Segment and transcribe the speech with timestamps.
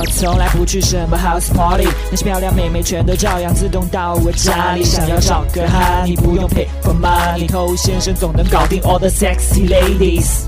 [0.00, 4.82] 我从来不去什么 house party，那些漂亮妹妹全都照样自动到我家里。
[4.82, 10.46] 想要找个哈，你不用 pay for money，偷先生总能搞定 all the sexy ladies。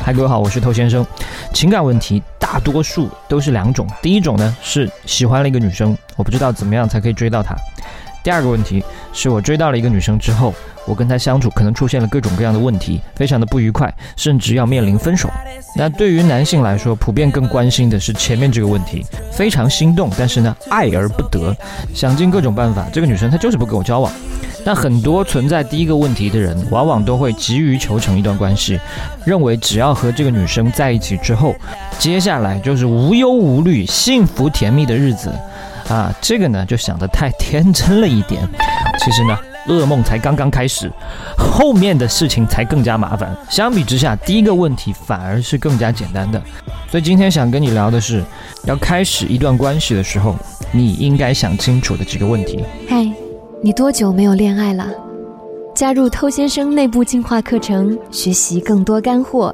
[0.00, 1.06] 嗨，各位好，我是偷先生。
[1.54, 7.54] 情感问题大多数都是两种，第一种呢是喜欢了一个女生，我不知道怎么样才可以追到她；
[8.22, 8.82] 第二个问题
[9.12, 10.52] 是我追到了一个女生之后，
[10.86, 15.30] 我跟她相处可能出现了各种各样的问题，非常的不愉快，甚至要面临分手。
[15.76, 21.56] 那对于男性来说，普遍更关心的是前面这个问题，非常心动，但是呢爱而不得，
[21.94, 24.12] 想尽各种办法，这个女生她就是不跟我交往。
[24.64, 28.78] 那很多存在第一个问题的人，往往都会急于求成一段关系，
[29.24, 31.54] 认为只要和这个女生在一起之后，
[31.98, 35.32] 接下来就是无忧无虑、幸福甜蜜的日子，
[35.88, 38.42] 啊，这个呢就想得太天真了一点。
[38.98, 39.36] 其实呢，
[39.68, 40.90] 噩梦才刚刚开始，
[41.36, 43.36] 后面的事情才更加麻烦。
[43.48, 46.40] 相比之下，第一个问题反而是更加简单的。
[46.90, 48.22] 所以今天想跟你聊的是，
[48.64, 50.34] 要开始一段关系的时候，
[50.72, 52.64] 你应该想清楚的几个问题。
[52.88, 53.06] 嗨。
[53.60, 54.86] 你多久没有恋爱了？
[55.74, 59.52] 加入偷先生内部进化课程，学习更多干货。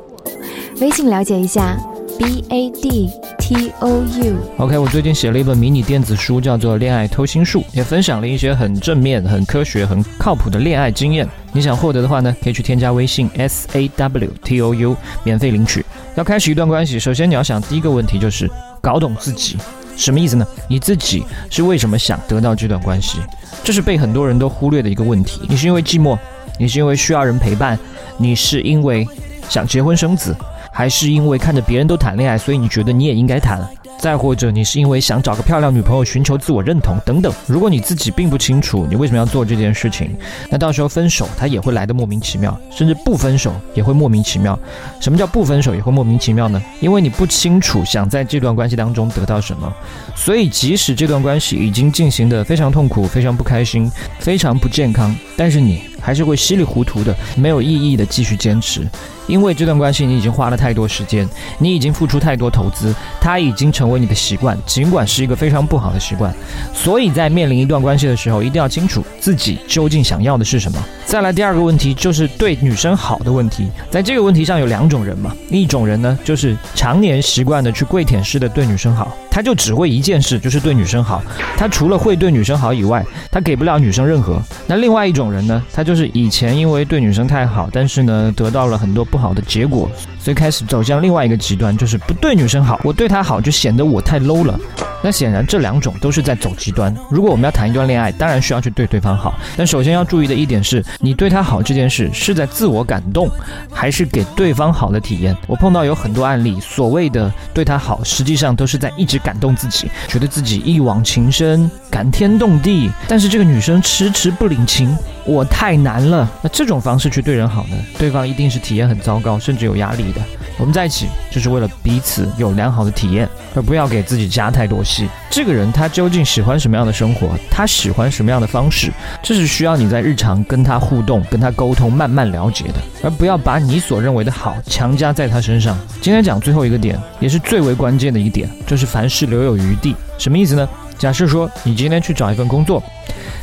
[0.78, 1.74] 微信了解一下
[2.18, 3.10] ，b a d
[3.44, 4.36] t o u。
[4.56, 11.28] OK，我最近写了一本迷你电子书，叫做《恋爱偷心术》，也分享了一些很正面、很科学、很靠谱的恋爱经验。
[11.52, 15.84] 你想获得的话呢，可以去添加微信 s a w t o u，免费领取。
[16.14, 18.50] 要开始一段关系，首先你要想第一个问题就是
[18.80, 19.58] 搞懂自己，
[19.94, 20.46] 什么意思呢？
[20.66, 23.18] 你自己是为什么想得到这段关系？
[23.62, 25.42] 这是被很多人都忽略的一个问题。
[25.50, 26.18] 你是因为寂寞，
[26.58, 27.78] 你是因为需要人陪伴，
[28.16, 29.06] 你是因为
[29.50, 30.34] 想结婚生子，
[30.76, 33.64] 还是因为看着别人都谈恋爱，所以你觉得你也应该谈？
[33.96, 37.32] 再或者你是因为想找个漂亮女朋友，寻求自我认同等等。
[37.46, 40.10] 如果你自己并不清楚你为什么要做这件事情，
[40.50, 44.58] 那到时候分手他也会来的莫名其妙，甚至不分手也会莫名其妙。
[45.00, 46.60] 什么叫不分手也会莫名其妙呢？
[46.80, 49.72] 因为你不清楚想在这段关系当中得到什么，
[50.16, 58.86] 所以即使这段关系已经进行的非常痛苦、非常不开心、非常不健康，但是你还是会稀里糊涂的、没有意义的继续坚持。
[59.26, 61.26] 因为这段关系你已经花了太多时间，
[61.58, 66.30] 你已经付出太多投资，它已经成为你的习惯，尽管是一个非常不好的习惯。
[66.74, 70.84] 所以在面临一段关系的时候，一定要清楚自己究竟想要的是什么。
[71.06, 81.20] 再来第二个问题就是对女生好的问题，在这个问题上有两种人嘛，一种人呢就是常年习惯的去跪舔式的对女生好，他就只会一件事，就是对女生好，
[81.56, 84.40] 他除了会对女生好以外，他给不了女生任何。
[84.68, 89.04] 那另外一种人呢，他就是以前因为对女生太好，但是呢得到了很多。
[89.14, 94.58] 不好的结果，所以开始走向另外一个极端，就是不对女生好，我对她好就显得我太 low 了。
[95.02, 96.92] 那显然这两种都是在走极端。
[97.10, 103.28] 如果我们要谈一段恋爱，当然需要去对对方好，但首先要注意的一点是，你对他好这件事是在自我感动，
[103.70, 105.36] 还是给对方好的体验？
[105.46, 114.94] 我碰到有很多案例，所谓的对他好，实际上都是在一直感动自己，觉得自己一往情深、感天动地，但是这个女生迟迟不领情。
[115.24, 117.76] 我太难了，那这种方式去对人好呢？
[117.98, 120.20] 对方一定是体验很糟糕，甚至有压力的。
[120.64, 125.06] 我们在一起就是为了彼此有良好的体验，而不要给自己加太多戏。
[125.28, 127.28] 这个人他究竟喜欢什么样的生活？
[127.50, 128.90] 他喜欢什么样的方式？
[129.22, 135.78] 这是需要你在日常跟他互动、跟他沟通，慢慢了解的，而不要把你所认为的好强加在他身上。
[136.00, 139.94] 今天讲最后一个点，也是最为关键的一点，就是凡事留有余地。
[140.16, 140.66] 什么意思呢？
[140.96, 142.82] 假设说你今天去找一份工作。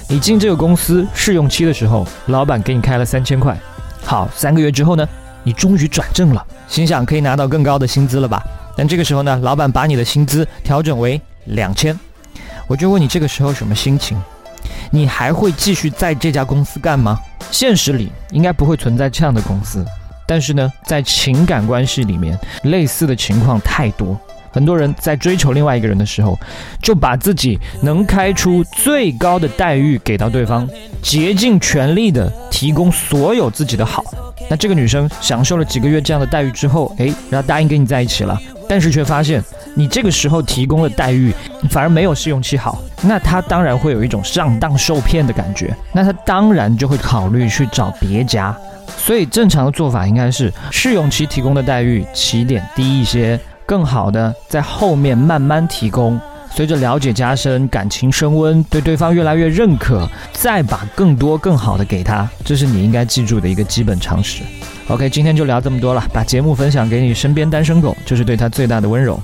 [0.10, 3.56] 你进这个公司试用期的时候，老板给你开了三千块。
[4.04, 5.08] 好，三个月之后呢，
[5.44, 8.44] 你终于转正了，心想可以拿到更高的薪资了吧？
[8.76, 11.98] 但这个时候呢，老板把你的薪资调整为两千。
[12.68, 14.22] 我就问你，这个时候什么心情？
[14.92, 17.20] 你还会继续在这家公司干吗？
[17.50, 19.86] 现实里应该不会存在这样的公司，
[20.26, 24.18] 但是呢，在情感关系里面，类似的情况太多。
[24.54, 26.38] 很多人在追求另外一个人的时候，
[26.82, 30.68] 就把自己能开出最高的待遇给到对方，
[31.02, 34.04] 竭尽全力的提供所有自己的好。
[34.52, 39.42] 那这个女生享受了几个月这样的待遇之后，诶，然后答应跟你在一起了，但是却发现
[39.76, 41.34] 你这个时候提供的待遇
[41.70, 48.54] 反而没有试用期好，那她当然会有一种上当受骗的感觉，那她当然就会考虑去找别家。
[48.98, 53.40] 所以正常的做法应该是试用期提供的待遇起点低一些。
[53.64, 56.20] 更好的在后面慢慢提供，
[56.54, 64.44] 随着了解加深，感情升温，对对方越来越认可，再把更多更好的给他，这是你应该记住的一个基本常识。
[64.88, 69.20] OK，今天就聊这么多了，把节目分享给你身边单身狗，就是对他最大的温柔。